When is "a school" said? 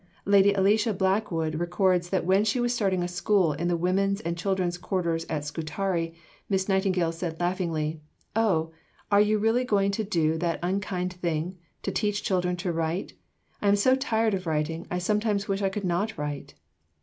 3.03-3.53